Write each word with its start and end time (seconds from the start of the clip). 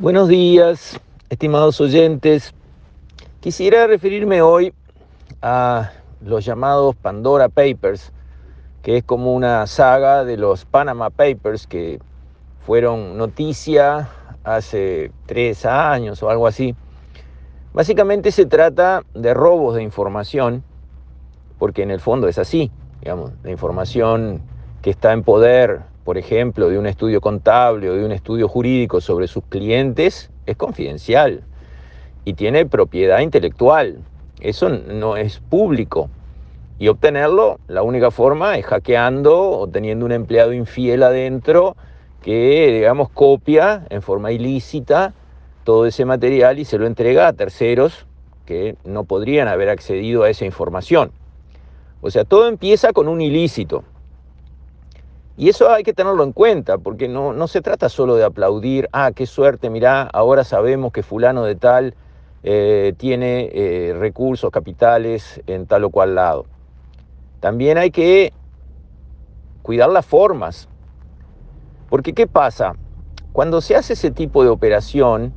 Buenos 0.00 0.28
días, 0.28 1.00
estimados 1.28 1.80
oyentes. 1.80 2.54
Quisiera 3.40 3.88
referirme 3.88 4.42
hoy 4.42 4.72
a 5.42 5.90
los 6.20 6.44
llamados 6.44 6.94
Pandora 6.94 7.48
Papers, 7.48 8.12
que 8.84 8.98
es 8.98 9.02
como 9.02 9.34
una 9.34 9.66
saga 9.66 10.24
de 10.24 10.36
los 10.36 10.64
Panama 10.64 11.10
Papers 11.10 11.66
que 11.66 11.98
fueron 12.64 13.18
noticia 13.18 14.08
hace 14.44 15.10
tres 15.26 15.66
años 15.66 16.22
o 16.22 16.30
algo 16.30 16.46
así. 16.46 16.76
Básicamente 17.72 18.30
se 18.30 18.46
trata 18.46 19.02
de 19.14 19.34
robos 19.34 19.74
de 19.74 19.82
información, 19.82 20.62
porque 21.58 21.82
en 21.82 21.90
el 21.90 21.98
fondo 21.98 22.28
es 22.28 22.38
así, 22.38 22.70
digamos, 23.00 23.32
la 23.42 23.50
información 23.50 24.42
que 24.80 24.90
está 24.90 25.12
en 25.12 25.24
poder, 25.24 25.80
por 26.08 26.16
ejemplo, 26.16 26.70
de 26.70 26.78
un 26.78 26.86
estudio 26.86 27.20
contable 27.20 27.90
o 27.90 27.94
de 27.94 28.02
un 28.02 28.12
estudio 28.12 28.48
jurídico 28.48 28.98
sobre 29.02 29.28
sus 29.28 29.44
clientes, 29.44 30.30
es 30.46 30.56
confidencial 30.56 31.42
y 32.24 32.32
tiene 32.32 32.64
propiedad 32.64 33.18
intelectual. 33.18 33.98
Eso 34.40 34.70
no 34.70 35.18
es 35.18 35.38
público. 35.38 36.08
Y 36.78 36.88
obtenerlo, 36.88 37.60
la 37.68 37.82
única 37.82 38.10
forma 38.10 38.56
es 38.56 38.64
hackeando 38.64 39.50
o 39.50 39.68
teniendo 39.68 40.06
un 40.06 40.12
empleado 40.12 40.54
infiel 40.54 41.02
adentro 41.02 41.76
que, 42.22 42.72
digamos, 42.72 43.10
copia 43.10 43.84
en 43.90 44.00
forma 44.00 44.32
ilícita 44.32 45.12
todo 45.62 45.84
ese 45.84 46.06
material 46.06 46.58
y 46.58 46.64
se 46.64 46.78
lo 46.78 46.86
entrega 46.86 47.28
a 47.28 47.34
terceros 47.34 48.06
que 48.46 48.76
no 48.82 49.04
podrían 49.04 49.46
haber 49.46 49.68
accedido 49.68 50.22
a 50.22 50.30
esa 50.30 50.46
información. 50.46 51.12
O 52.00 52.10
sea, 52.10 52.24
todo 52.24 52.48
empieza 52.48 52.94
con 52.94 53.08
un 53.08 53.20
ilícito. 53.20 53.84
Y 55.38 55.48
eso 55.48 55.70
hay 55.70 55.84
que 55.84 55.92
tenerlo 55.92 56.24
en 56.24 56.32
cuenta, 56.32 56.78
porque 56.78 57.06
no, 57.06 57.32
no 57.32 57.46
se 57.46 57.60
trata 57.60 57.88
solo 57.88 58.16
de 58.16 58.24
aplaudir, 58.24 58.88
ah, 58.90 59.12
qué 59.14 59.24
suerte, 59.24 59.70
mirá, 59.70 60.02
ahora 60.12 60.42
sabemos 60.42 60.90
que 60.90 61.04
fulano 61.04 61.44
de 61.44 61.54
tal 61.54 61.94
eh, 62.42 62.92
tiene 62.98 63.48
eh, 63.52 63.94
recursos, 63.96 64.50
capitales 64.50 65.40
en 65.46 65.68
tal 65.68 65.84
o 65.84 65.90
cual 65.90 66.16
lado. 66.16 66.46
También 67.38 67.78
hay 67.78 67.92
que 67.92 68.32
cuidar 69.62 69.90
las 69.90 70.04
formas, 70.04 70.68
porque 71.88 72.14
¿qué 72.14 72.26
pasa? 72.26 72.74
Cuando 73.30 73.60
se 73.60 73.76
hace 73.76 73.92
ese 73.92 74.10
tipo 74.10 74.42
de 74.42 74.50
operación, 74.50 75.32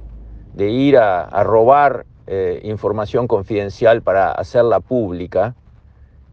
de 0.53 0.71
ir 0.71 0.97
a, 0.97 1.43
robar 1.43 2.07
eh, 2.25 2.59
información 2.63 3.27
confidencial 3.27 4.01
para 4.01 4.31
hacerla 4.31 4.79
pública, 4.79 5.53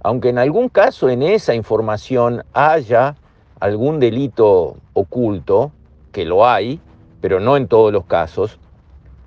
aunque 0.03 0.31
en 0.31 0.39
algún 0.39 0.71
caso 0.71 1.11
en 1.11 1.23
esa 1.23 1.55
información 1.55 2.43
haya 2.55 3.15
algún 3.61 4.01
delito 4.01 4.77
oculto, 4.93 5.73
que 6.13 6.25
lo 6.25 6.47
hay, 6.47 6.81
pero 7.21 7.41
no 7.41 7.57
en 7.57 7.69
todos 7.69 7.93
los 7.93 8.05
casos, 8.05 8.59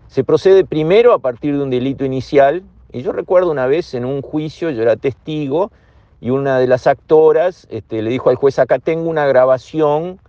se 0.07 0.23
procede 0.23 0.65
primero 0.65 1.13
a 1.13 1.19
partir 1.19 1.55
de 1.55 1.63
un 1.63 1.69
delito 1.69 2.03
inicial, 2.03 2.63
y 2.91 3.01
yo 3.01 3.11
recuerdo 3.13 3.51
una 3.51 3.67
vez 3.67 3.93
en 3.93 4.05
un 4.05 4.21
juicio, 4.21 4.69
yo 4.69 4.81
era 4.81 4.97
testigo, 4.97 5.71
y 6.19 6.29
una 6.29 6.59
de 6.59 6.67
las 6.67 6.85
actoras 6.87 7.67
este, 7.71 8.01
le 8.01 8.09
dijo 8.09 8.29
al 8.29 8.35
juez, 8.35 8.59
acá 8.59 8.79
tengo 8.79 9.09
una 9.09 9.25
grabación 9.25 10.19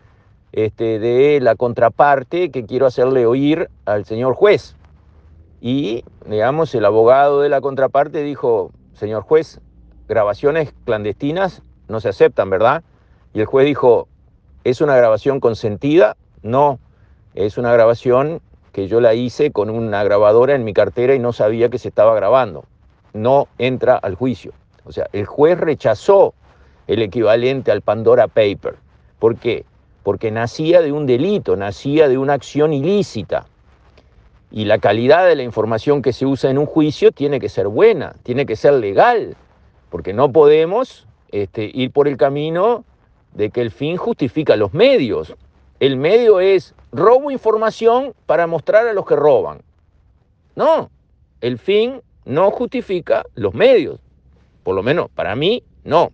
este, 0.52 0.98
de 0.98 1.40
la 1.40 1.54
contraparte 1.54 2.50
que 2.50 2.64
quiero 2.64 2.86
hacerle 2.86 3.26
oír 3.26 3.68
al 3.84 4.04
señor 4.04 4.34
juez. 4.34 4.76
Y, 5.60 6.04
digamos, 6.26 6.74
el 6.74 6.84
abogado 6.84 7.40
de 7.40 7.48
la 7.48 7.60
contraparte 7.60 8.22
dijo, 8.22 8.70
señor 8.94 9.22
juez, 9.22 9.60
grabaciones 10.08 10.74
clandestinas 10.84 11.62
no 11.88 12.00
se 12.00 12.08
aceptan, 12.08 12.50
¿verdad? 12.50 12.82
Y 13.34 13.40
el 13.40 13.46
juez 13.46 13.66
dijo, 13.66 14.08
¿es 14.64 14.80
una 14.80 14.96
grabación 14.96 15.40
consentida? 15.40 16.16
No, 16.42 16.78
es 17.34 17.58
una 17.58 17.72
grabación 17.72 18.40
que 18.72 18.88
yo 18.88 19.00
la 19.00 19.14
hice 19.14 19.52
con 19.52 19.70
una 19.70 20.02
grabadora 20.04 20.54
en 20.54 20.64
mi 20.64 20.72
cartera 20.72 21.14
y 21.14 21.18
no 21.18 21.32
sabía 21.32 21.68
que 21.68 21.78
se 21.78 21.88
estaba 21.88 22.14
grabando. 22.14 22.64
No 23.12 23.48
entra 23.58 23.96
al 23.96 24.14
juicio. 24.14 24.52
O 24.84 24.92
sea, 24.92 25.08
el 25.12 25.26
juez 25.26 25.58
rechazó 25.58 26.34
el 26.86 27.02
equivalente 27.02 27.70
al 27.70 27.82
Pandora 27.82 28.28
Paper. 28.28 28.76
¿Por 29.18 29.36
qué? 29.36 29.64
porque 30.02 30.30
nacía 30.30 30.80
de 30.82 30.92
un 30.92 31.06
delito, 31.06 31.56
nacía 31.56 32.08
de 32.08 32.18
una 32.18 32.34
acción 32.34 32.72
ilícita. 32.72 33.46
Y 34.50 34.64
la 34.66 34.78
calidad 34.78 35.26
de 35.26 35.36
la 35.36 35.42
información 35.42 36.02
que 36.02 36.12
se 36.12 36.26
usa 36.26 36.50
en 36.50 36.58
un 36.58 36.66
juicio 36.66 37.12
tiene 37.12 37.40
que 37.40 37.48
ser 37.48 37.68
buena, 37.68 38.14
tiene 38.22 38.44
que 38.44 38.56
ser 38.56 38.74
legal, 38.74 39.36
porque 39.90 40.12
no 40.12 40.30
podemos 40.30 41.06
este, 41.30 41.70
ir 41.72 41.90
por 41.90 42.08
el 42.08 42.16
camino 42.16 42.84
de 43.34 43.50
que 43.50 43.60
el 43.60 43.70
fin 43.70 43.96
justifica 43.96 44.56
los 44.56 44.74
medios. 44.74 45.34
El 45.80 45.96
medio 45.96 46.40
es 46.40 46.74
robo 46.92 47.30
información 47.30 48.14
para 48.26 48.46
mostrar 48.46 48.86
a 48.86 48.92
los 48.92 49.06
que 49.06 49.16
roban. 49.16 49.62
No, 50.54 50.90
el 51.40 51.58
fin 51.58 52.02
no 52.24 52.50
justifica 52.50 53.24
los 53.34 53.54
medios. 53.54 54.00
Por 54.62 54.74
lo 54.74 54.82
menos 54.82 55.10
para 55.10 55.34
mí, 55.34 55.62
no. 55.84 56.12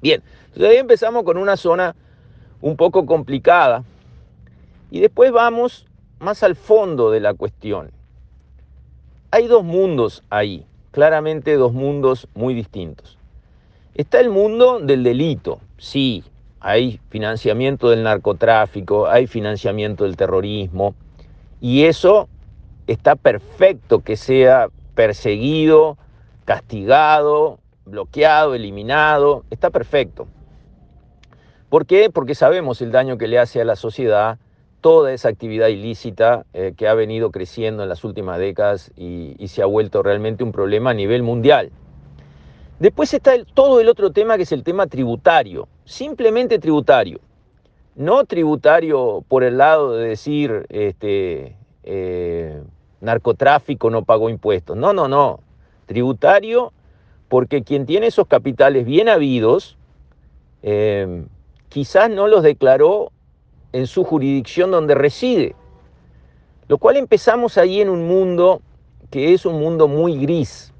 Bien, 0.00 0.22
entonces 0.46 0.70
ahí 0.70 0.76
empezamos 0.76 1.24
con 1.24 1.36
una 1.36 1.56
zona 1.56 1.96
un 2.60 2.76
poco 2.76 3.06
complicada. 3.06 3.82
Y 4.90 5.00
después 5.00 5.32
vamos 5.32 5.86
más 6.20 6.42
al 6.42 6.54
fondo 6.54 7.10
de 7.10 7.20
la 7.20 7.34
cuestión. 7.34 7.90
Hay 9.30 9.48
dos 9.48 9.64
mundos 9.64 10.22
ahí, 10.30 10.64
claramente 10.92 11.56
dos 11.56 11.72
mundos 11.72 12.28
muy 12.34 12.54
distintos. 12.54 13.15
Está 13.96 14.20
el 14.20 14.28
mundo 14.28 14.78
del 14.78 15.02
delito, 15.02 15.58
sí, 15.78 16.22
hay 16.60 17.00
financiamiento 17.08 17.88
del 17.88 18.02
narcotráfico, 18.02 19.06
hay 19.06 19.26
financiamiento 19.26 20.04
del 20.04 20.18
terrorismo, 20.18 20.94
y 21.62 21.84
eso 21.84 22.28
está 22.86 23.16
perfecto 23.16 24.00
que 24.00 24.18
sea 24.18 24.68
perseguido, 24.94 25.96
castigado, 26.44 27.58
bloqueado, 27.86 28.54
eliminado, 28.54 29.44
está 29.48 29.70
perfecto. 29.70 30.26
¿Por 31.70 31.86
qué? 31.86 32.10
Porque 32.10 32.34
sabemos 32.34 32.82
el 32.82 32.92
daño 32.92 33.16
que 33.16 33.28
le 33.28 33.38
hace 33.38 33.62
a 33.62 33.64
la 33.64 33.76
sociedad 33.76 34.36
toda 34.82 35.10
esa 35.14 35.30
actividad 35.30 35.68
ilícita 35.68 36.44
eh, 36.52 36.74
que 36.76 36.86
ha 36.86 36.92
venido 36.92 37.30
creciendo 37.30 37.82
en 37.82 37.88
las 37.88 38.04
últimas 38.04 38.38
décadas 38.38 38.92
y, 38.94 39.48
se 39.48 39.62
ha 39.62 39.66
vuelto 39.66 40.02
realmente 40.02 40.44
un 40.44 40.52
problema 40.52 40.90
a 40.90 40.94
nivel 40.94 41.22
mundial. 41.22 41.72
Después 42.78 43.14
está 43.14 43.32
todo 43.54 43.80
el 43.80 43.88
otro 43.88 44.10
tema 44.10 44.36
que 44.36 44.42
es 44.42 44.52
el 44.52 44.62
tema 44.62 44.86
tributario, 44.86 45.66
simplemente 45.84 46.58
tributario. 46.58 47.20
No 47.94 48.24
tributario 48.24 49.24
por 49.28 49.44
el 49.44 49.56
lado 49.56 49.92
de 49.94 50.08
decir 50.08 50.66
este, 50.68 51.56
eh, 51.84 52.62
narcotráfico 53.00 53.88
no 53.88 54.04
pagó 54.04 54.28
impuestos. 54.28 54.76
No, 54.76 54.92
no, 54.92 55.08
no. 55.08 55.40
Tributario 55.86 56.74
porque 57.28 57.62
quien 57.62 57.86
tiene 57.86 58.08
esos 58.08 58.26
capitales 58.26 58.84
bien 58.84 59.08
habidos 59.08 59.78
eh, 60.62 61.24
quizás 61.70 62.10
no 62.10 62.28
los 62.28 62.42
declaró 62.42 63.10
en 63.72 63.86
su 63.86 64.04
jurisdicción 64.04 64.70
donde 64.70 64.94
reside. 64.94 65.56
Lo 66.68 66.76
cual 66.76 66.96
empezamos 66.96 67.56
ahí 67.56 67.80
en 67.80 67.88
un 67.88 68.06
mundo 68.06 68.60
que 69.10 69.32
es 69.32 69.46
un 69.46 69.60
mundo 69.60 69.88
muy 69.88 70.18
gris. 70.18 70.74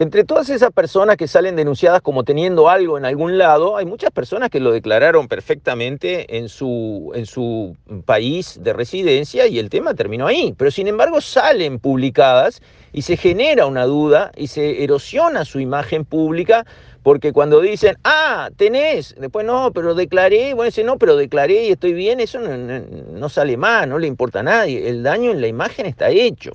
Entre 0.00 0.24
todas 0.24 0.48
esas 0.48 0.72
personas 0.72 1.18
que 1.18 1.28
salen 1.28 1.56
denunciadas 1.56 2.00
como 2.00 2.24
teniendo 2.24 2.70
algo 2.70 2.96
en 2.96 3.04
algún 3.04 3.36
lado, 3.36 3.76
hay 3.76 3.84
muchas 3.84 4.10
personas 4.10 4.48
que 4.48 4.58
lo 4.58 4.72
declararon 4.72 5.28
perfectamente 5.28 6.38
en 6.38 6.48
su, 6.48 7.12
en 7.14 7.26
su 7.26 7.76
país 8.06 8.58
de 8.62 8.72
residencia 8.72 9.46
y 9.46 9.58
el 9.58 9.68
tema 9.68 9.92
terminó 9.92 10.26
ahí. 10.26 10.54
Pero 10.56 10.70
sin 10.70 10.88
embargo 10.88 11.20
salen 11.20 11.78
publicadas 11.78 12.62
y 12.94 13.02
se 13.02 13.18
genera 13.18 13.66
una 13.66 13.84
duda 13.84 14.32
y 14.36 14.46
se 14.46 14.82
erosiona 14.82 15.44
su 15.44 15.60
imagen 15.60 16.06
pública 16.06 16.64
porque 17.02 17.34
cuando 17.34 17.60
dicen, 17.60 17.98
ah, 18.02 18.48
tenés, 18.56 19.14
después 19.18 19.44
no, 19.44 19.70
pero 19.70 19.94
declaré, 19.94 20.54
bueno, 20.54 20.70
dice, 20.70 20.82
no, 20.82 20.96
pero 20.96 21.14
declaré 21.14 21.66
y 21.66 21.72
estoy 21.72 21.92
bien, 21.92 22.20
eso 22.20 22.38
no, 22.40 23.28
sale 23.28 23.58
más, 23.58 23.86
no 23.86 23.98
le 23.98 24.06
importa 24.06 24.40
a 24.40 24.44
nadie. 24.44 24.88
El 24.88 25.02
daño 25.02 25.30
en 25.30 25.42
la 25.42 25.46
imagen 25.46 25.84
está 25.84 26.08
hecho. 26.08 26.52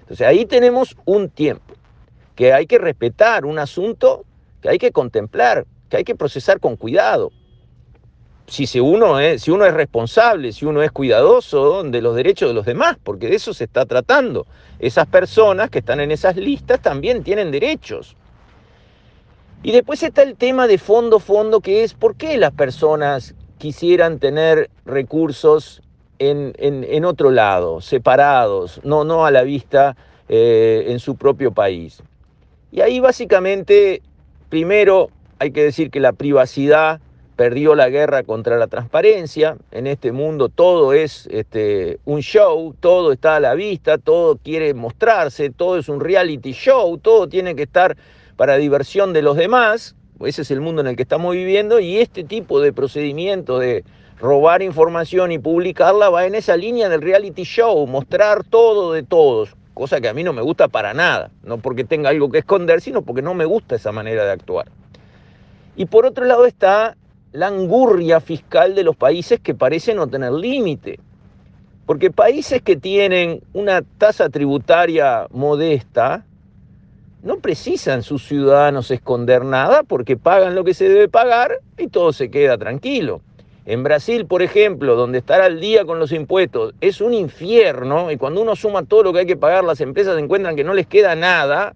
Entonces 0.00 0.26
ahí 0.26 0.46
tenemos 0.46 0.96
un 1.04 1.28
tiempo 1.28 1.74
que 2.34 2.52
hay 2.52 2.66
que 2.66 2.78
respetar, 2.78 3.44
un 3.44 3.58
asunto 3.58 4.24
que 4.60 4.68
hay 4.68 4.78
que 4.78 4.92
contemplar, 4.92 5.66
que 5.88 5.98
hay 5.98 6.04
que 6.04 6.14
procesar 6.14 6.60
con 6.60 6.76
cuidado. 6.76 7.30
Si, 8.46 8.80
uno 8.80 9.18
es, 9.18 9.42
si 9.42 9.50
uno 9.50 9.64
es 9.64 9.72
responsable, 9.72 10.52
si 10.52 10.66
uno 10.66 10.82
es 10.82 10.90
cuidadoso 10.90 11.82
de 11.84 12.02
los 12.02 12.14
derechos 12.14 12.48
de 12.50 12.54
los 12.54 12.66
demás, 12.66 12.98
porque 13.02 13.28
de 13.28 13.36
eso 13.36 13.54
se 13.54 13.64
está 13.64 13.86
tratando. 13.86 14.46
Esas 14.78 15.06
personas 15.06 15.70
que 15.70 15.78
están 15.78 16.00
en 16.00 16.10
esas 16.10 16.36
listas 16.36 16.80
también 16.82 17.22
tienen 17.22 17.50
derechos. 17.50 18.16
Y 19.62 19.70
después 19.70 20.02
está 20.02 20.22
el 20.22 20.36
tema 20.36 20.66
de 20.66 20.76
fondo, 20.76 21.20
fondo, 21.20 21.60
que 21.60 21.84
es 21.84 21.94
por 21.94 22.16
qué 22.16 22.36
las 22.36 22.52
personas 22.52 23.34
quisieran 23.58 24.18
tener 24.18 24.70
recursos 24.84 25.82
en, 26.18 27.04
otro 27.04 27.30
lado, 27.30 27.80
separados, 27.80 28.80
no, 28.84 29.04
no 29.04 29.24
a 29.24 29.30
la 29.30 29.42
vista 29.42 29.96
eh, 30.28 30.84
en 30.88 30.98
su 30.98 31.16
propio 31.16 31.52
país. 31.52 32.02
Y 32.72 32.80
ahí 32.80 33.00
básicamente, 33.00 34.00
primero 34.48 35.10
hay 35.38 35.50
que 35.50 35.62
decir 35.62 35.90
que 35.90 36.00
la 36.00 36.14
privacidad 36.14 37.00
perdió 37.36 37.74
la 37.74 37.90
guerra 37.90 38.22
contra 38.22 38.56
la 38.56 38.66
transparencia. 38.66 39.58
En 39.72 39.86
este 39.86 40.10
mundo 40.10 40.48
todo 40.48 40.94
es 40.94 41.28
este, 41.30 41.98
un 42.06 42.20
show, 42.20 42.74
todo 42.80 43.12
está 43.12 43.36
a 43.36 43.40
la 43.40 43.54
vista, 43.54 43.98
todo 43.98 44.38
quiere 44.38 44.72
mostrarse, 44.72 45.50
todo 45.50 45.76
es 45.76 45.90
un 45.90 46.00
reality 46.00 46.52
show, 46.52 46.96
todo 46.96 47.28
tiene 47.28 47.54
que 47.54 47.64
estar 47.64 47.94
para 48.36 48.56
diversión 48.56 49.12
de 49.12 49.20
los 49.20 49.36
demás. 49.36 49.94
Ese 50.20 50.40
es 50.40 50.50
el 50.50 50.62
mundo 50.62 50.80
en 50.80 50.86
el 50.86 50.96
que 50.96 51.02
estamos 51.02 51.34
viviendo 51.34 51.78
y 51.78 51.98
este 51.98 52.24
tipo 52.24 52.58
de 52.60 52.72
procedimiento 52.72 53.58
de 53.58 53.84
robar 54.18 54.62
información 54.62 55.30
y 55.30 55.38
publicarla 55.38 56.08
va 56.08 56.24
en 56.24 56.36
esa 56.36 56.56
línea 56.56 56.88
del 56.88 57.02
reality 57.02 57.42
show, 57.42 57.86
mostrar 57.86 58.44
todo 58.44 58.92
de 58.92 59.02
todos, 59.02 59.56
cosa 59.74 60.00
que 60.00 60.08
a 60.08 60.14
mí 60.14 60.22
no 60.22 60.32
me 60.32 60.42
gusta 60.42 60.68
para 60.68 60.94
nada, 60.94 61.30
no 61.42 61.58
porque 61.58 61.84
tenga 61.84 62.10
algo 62.10 62.30
que 62.30 62.38
esconder, 62.38 62.80
sino 62.80 63.02
porque 63.02 63.22
no 63.22 63.34
me 63.34 63.44
gusta 63.44 63.76
esa 63.76 63.92
manera 63.92 64.24
de 64.24 64.32
actuar. 64.32 64.70
Y 65.76 65.86
por 65.86 66.06
otro 66.06 66.24
lado 66.24 66.46
está 66.46 66.96
la 67.32 67.46
angurria 67.46 68.20
fiscal 68.20 68.74
de 68.74 68.84
los 68.84 68.96
países 68.96 69.40
que 69.40 69.54
parecen 69.54 69.96
no 69.96 70.06
tener 70.06 70.32
límite. 70.32 71.00
Porque 71.86 72.10
países 72.10 72.62
que 72.62 72.76
tienen 72.76 73.42
una 73.54 73.82
tasa 73.82 74.28
tributaria 74.28 75.26
modesta 75.30 76.24
no 77.22 77.38
precisan 77.38 78.02
sus 78.02 78.26
ciudadanos 78.26 78.90
esconder 78.90 79.44
nada 79.44 79.82
porque 79.82 80.16
pagan 80.16 80.54
lo 80.54 80.64
que 80.64 80.74
se 80.74 80.88
debe 80.88 81.08
pagar 81.08 81.60
y 81.78 81.88
todo 81.88 82.12
se 82.12 82.30
queda 82.30 82.58
tranquilo. 82.58 83.22
En 83.64 83.84
Brasil, 83.84 84.26
por 84.26 84.42
ejemplo, 84.42 84.96
donde 84.96 85.18
estar 85.18 85.40
al 85.40 85.60
día 85.60 85.84
con 85.84 86.00
los 86.00 86.10
impuestos 86.10 86.74
es 86.80 87.00
un 87.00 87.14
infierno 87.14 88.10
y 88.10 88.16
cuando 88.16 88.42
uno 88.42 88.56
suma 88.56 88.82
todo 88.82 89.04
lo 89.04 89.12
que 89.12 89.20
hay 89.20 89.26
que 89.26 89.36
pagar, 89.36 89.62
las 89.62 89.80
empresas 89.80 90.18
encuentran 90.18 90.56
que 90.56 90.64
no 90.64 90.74
les 90.74 90.88
queda 90.88 91.14
nada 91.14 91.74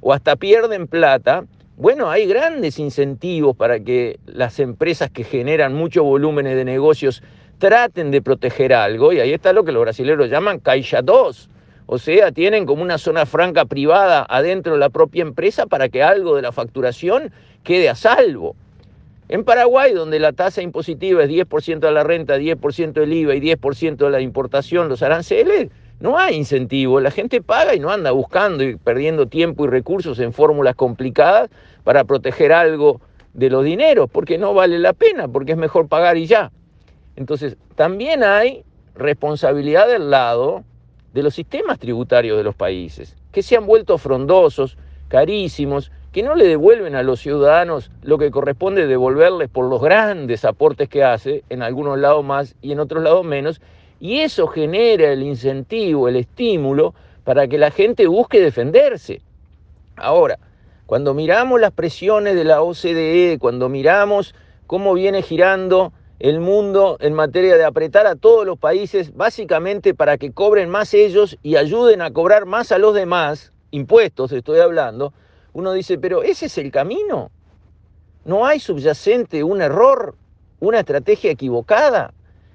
o 0.00 0.14
hasta 0.14 0.36
pierden 0.36 0.86
plata, 0.86 1.44
bueno, 1.76 2.10
hay 2.10 2.26
grandes 2.26 2.78
incentivos 2.78 3.54
para 3.54 3.80
que 3.80 4.18
las 4.24 4.60
empresas 4.60 5.10
que 5.10 5.24
generan 5.24 5.74
muchos 5.74 6.04
volúmenes 6.04 6.56
de 6.56 6.64
negocios 6.64 7.22
traten 7.58 8.10
de 8.10 8.22
proteger 8.22 8.72
algo, 8.72 9.12
y 9.12 9.20
ahí 9.20 9.34
está 9.34 9.52
lo 9.52 9.64
que 9.64 9.72
los 9.72 9.82
brasileños 9.82 10.30
llaman 10.30 10.58
Caixa 10.58 11.02
2. 11.02 11.50
O 11.86 11.98
sea, 11.98 12.32
tienen 12.32 12.64
como 12.64 12.82
una 12.82 12.96
zona 12.96 13.26
franca 13.26 13.66
privada 13.66 14.26
adentro 14.28 14.72
de 14.72 14.78
la 14.78 14.88
propia 14.88 15.22
empresa 15.22 15.66
para 15.66 15.90
que 15.90 16.02
algo 16.02 16.36
de 16.36 16.42
la 16.42 16.52
facturación 16.52 17.30
quede 17.62 17.90
a 17.90 17.94
salvo. 17.94 18.56
En 19.32 19.44
Paraguay, 19.44 19.92
donde 19.92 20.18
la 20.18 20.32
tasa 20.32 20.60
impositiva 20.60 21.22
es 21.22 21.30
10% 21.30 21.78
de 21.78 21.92
la 21.92 22.02
renta, 22.02 22.36
10% 22.36 22.94
del 22.94 23.12
IVA 23.12 23.36
y 23.36 23.40
10% 23.40 23.96
de 23.96 24.10
la 24.10 24.20
importación, 24.20 24.88
los 24.88 25.04
aranceles, 25.04 25.70
no 26.00 26.18
hay 26.18 26.34
incentivo, 26.34 26.98
la 26.98 27.12
gente 27.12 27.40
paga 27.40 27.76
y 27.76 27.78
no 27.78 27.90
anda 27.90 28.10
buscando 28.10 28.64
y 28.64 28.74
perdiendo 28.74 29.26
tiempo 29.26 29.64
y 29.64 29.68
recursos 29.68 30.18
en 30.18 30.32
fórmulas 30.32 30.74
complicadas 30.74 31.48
para 31.84 32.02
proteger 32.02 32.52
algo 32.52 33.00
de 33.32 33.50
los 33.50 33.64
dineros, 33.64 34.10
porque 34.10 34.36
no 34.36 34.52
vale 34.52 34.80
la 34.80 34.94
pena, 34.94 35.28
porque 35.28 35.52
es 35.52 35.58
mejor 35.58 35.86
pagar 35.86 36.16
y 36.16 36.26
ya. 36.26 36.50
Entonces, 37.14 37.56
también 37.76 38.24
hay 38.24 38.64
responsabilidad 38.96 39.86
del 39.86 40.10
lado 40.10 40.64
de 41.14 41.22
los 41.22 41.34
sistemas 41.36 41.78
tributarios 41.78 42.36
de 42.36 42.42
los 42.42 42.56
países, 42.56 43.14
que 43.30 43.44
se 43.44 43.56
han 43.56 43.64
vuelto 43.64 43.96
frondosos, 43.96 44.76
carísimos, 45.06 45.92
que 46.12 46.22
no 46.22 46.34
le 46.34 46.46
devuelven 46.46 46.96
a 46.96 47.02
los 47.02 47.20
ciudadanos 47.20 47.90
lo 48.02 48.18
que 48.18 48.30
corresponde 48.30 48.86
devolverles 48.86 49.48
por 49.48 49.66
los 49.66 49.80
grandes 49.80 50.44
aportes 50.44 50.88
que 50.88 51.04
hace, 51.04 51.44
en 51.48 51.62
algunos 51.62 51.98
lados 51.98 52.24
más 52.24 52.54
y 52.60 52.72
en 52.72 52.80
otros 52.80 53.02
lados 53.02 53.24
menos, 53.24 53.60
y 54.00 54.20
eso 54.20 54.46
genera 54.48 55.12
el 55.12 55.22
incentivo, 55.22 56.08
el 56.08 56.16
estímulo 56.16 56.94
para 57.22 57.46
que 57.46 57.58
la 57.58 57.70
gente 57.70 58.06
busque 58.06 58.40
defenderse. 58.40 59.20
Ahora, 59.96 60.38
cuando 60.86 61.14
miramos 61.14 61.60
las 61.60 61.70
presiones 61.70 62.34
de 62.34 62.44
la 62.44 62.62
OCDE, 62.62 63.38
cuando 63.38 63.68
miramos 63.68 64.34
cómo 64.66 64.94
viene 64.94 65.22
girando 65.22 65.92
el 66.18 66.40
mundo 66.40 66.96
en 67.00 67.14
materia 67.14 67.56
de 67.56 67.64
apretar 67.64 68.06
a 68.06 68.16
todos 68.16 68.44
los 68.44 68.58
países, 68.58 69.14
básicamente 69.14 69.94
para 69.94 70.18
que 70.18 70.32
cobren 70.32 70.68
más 70.68 70.92
ellos 70.92 71.38
y 71.42 71.56
ayuden 71.56 72.02
a 72.02 72.10
cobrar 72.10 72.46
más 72.46 72.72
a 72.72 72.78
los 72.78 72.94
demás, 72.94 73.52
impuestos 73.70 74.32
estoy 74.32 74.58
hablando, 74.58 75.12
uno 75.52 75.72
dice, 75.72 75.98
pero 75.98 76.22
ese 76.22 76.46
es 76.46 76.58
el 76.58 76.70
camino. 76.70 77.30
No 78.24 78.46
hay 78.46 78.60
subyacente 78.60 79.42
un 79.42 79.62
error, 79.62 80.14
una 80.60 80.80
estrategia 80.80 81.30
equivocada 81.30 82.12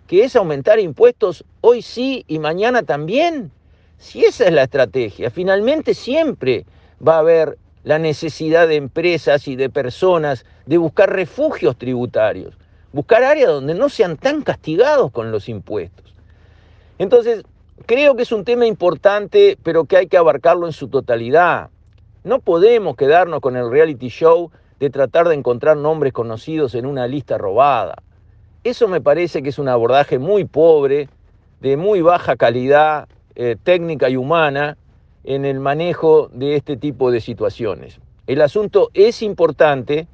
que 0.08 0.24
es 0.24 0.36
aumentar 0.36 0.80
impuestos 0.80 1.44
hoy 1.62 1.82
sí 1.82 2.24
y 2.28 2.40
mañana 2.40 2.84
también. 2.84 3.52
Si 3.98 4.24
esa 4.24 4.46
es 4.46 4.52
la 4.52 4.64
estrategia, 4.64 5.32
finalmente 5.32 5.94
siempre 5.94 6.66
va 7.06 7.16
a 7.16 7.20
haber 7.20 7.58
la 7.84 8.00
necesidad 8.00 8.68
de 8.68 8.76
empresas 8.76 9.48
y 9.48 9.56
de 9.56 9.70
personas 9.70 10.46
de 10.66 10.78
buscar 10.78 11.14
refugios 11.14 11.78
tributarios, 11.78 12.56
buscar 12.92 13.24
áreas 13.24 13.50
donde 13.50 13.74
no 13.74 13.90
sean 13.90 14.18
tan 14.18 14.42
castigados 14.42 15.12
con 15.12 15.32
los 15.32 15.50
impuestos. 15.50 16.14
Entonces, 16.98 17.44
creo 17.86 18.16
que 18.16 18.24
es 18.24 18.32
un 18.32 18.44
tema 18.44 18.66
importante, 18.66 19.58
pero 19.64 19.86
que 19.86 19.98
hay 19.98 20.08
que 20.08 20.18
abarcarlo 20.18 20.66
en 20.66 20.74
su 20.74 20.88
totalidad. 20.88 21.70
No 22.26 22.40
podemos 22.40 22.96
quedarnos 22.96 23.40
con 23.40 23.56
el 23.56 23.70
reality 23.70 24.08
show 24.10 24.50
de 24.80 24.90
tratar 24.90 25.28
de 25.28 25.36
encontrar 25.36 25.78
nombres 25.78 26.12
conocidos 26.12 26.74
en 26.74 26.88
una 26.88 27.06
lista 27.08 27.38
robada. 27.38 28.02
Eso 28.64 28.88
me 28.88 29.00
parece 29.00 29.44
que 29.44 29.50
es 29.50 29.60
un 29.60 29.70
abordaje 29.70 30.18
muy 30.18 30.44
pobre, 30.44 31.08
de 31.62 31.78
muy 31.78 32.02
baja 32.02 32.36
calidad 32.36 33.08
eh, 33.36 33.58
técnica 33.62 34.10
y 34.10 34.18
humana 34.18 34.76
en 35.24 35.46
el 35.46 35.60
manejo 35.60 36.32
de 36.34 36.56
este 36.56 36.78
tipo 36.78 37.12
de 37.12 37.22
situaciones. 37.22 38.00
El 38.26 38.42
asunto 38.42 38.90
es 38.96 39.22
importante, 39.22 40.08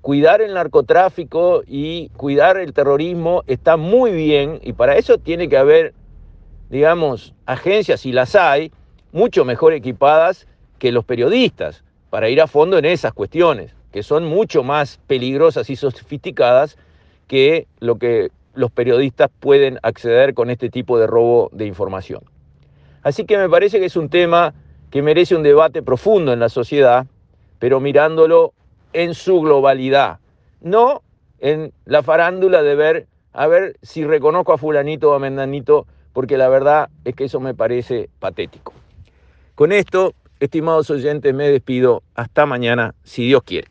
cuidar 0.00 0.40
el 0.40 0.54
narcotráfico 0.54 1.64
y 1.66 2.10
cuidar 2.10 2.56
el 2.58 2.72
terrorismo 2.72 3.42
está 3.48 3.76
muy 3.76 4.12
bien 4.12 4.60
y 4.62 4.74
para 4.74 4.94
eso 4.94 5.18
tiene 5.18 5.48
que 5.48 5.56
haber, 5.56 5.92
digamos, 6.70 7.34
agencias, 7.46 8.06
y 8.06 8.12
las 8.12 8.36
hay, 8.36 8.70
mucho 9.10 9.44
mejor 9.44 9.72
equipadas 9.72 10.46
que 10.78 10.92
los 10.92 11.04
periodistas 11.04 11.84
para 12.10 12.28
ir 12.28 12.40
a 12.40 12.46
fondo 12.46 12.78
en 12.78 12.84
esas 12.84 13.12
cuestiones, 13.12 13.74
que 13.92 14.02
son 14.02 14.24
mucho 14.24 14.62
más 14.62 14.98
peligrosas 15.06 15.68
y 15.70 15.76
sofisticadas 15.76 16.76
que 17.26 17.66
lo 17.80 17.96
que 17.96 18.30
los 18.54 18.70
periodistas 18.70 19.30
pueden 19.40 19.78
acceder 19.82 20.34
con 20.34 20.50
este 20.50 20.70
tipo 20.70 20.98
de 20.98 21.06
robo 21.06 21.50
de 21.52 21.66
información. 21.66 22.22
Así 23.02 23.24
que 23.24 23.38
me 23.38 23.48
parece 23.48 23.78
que 23.78 23.86
es 23.86 23.96
un 23.96 24.08
tema 24.08 24.54
que 24.90 25.02
merece 25.02 25.36
un 25.36 25.42
debate 25.42 25.82
profundo 25.82 26.32
en 26.32 26.40
la 26.40 26.48
sociedad, 26.48 27.06
pero 27.58 27.78
mirándolo 27.80 28.52
en 28.92 29.14
su 29.14 29.40
globalidad, 29.40 30.18
no 30.60 31.02
en 31.38 31.72
la 31.84 32.02
farándula 32.02 32.62
de 32.62 32.74
ver 32.74 33.06
a 33.32 33.46
ver 33.46 33.76
si 33.82 34.04
reconozco 34.04 34.52
a 34.52 34.58
fulanito 34.58 35.10
o 35.10 35.14
a 35.14 35.18
mendanito, 35.18 35.86
porque 36.12 36.36
la 36.36 36.48
verdad 36.48 36.88
es 37.04 37.14
que 37.14 37.24
eso 37.24 37.38
me 37.38 37.54
parece 37.54 38.08
patético. 38.18 38.72
Con 39.54 39.70
esto, 39.70 40.14
estimados 40.40 40.90
oyentes, 40.90 41.34
me 41.34 41.48
despido. 41.48 42.02
Hasta 42.14 42.46
mañana, 42.46 42.94
si 43.02 43.26
Dios 43.26 43.42
quiere. 43.44 43.68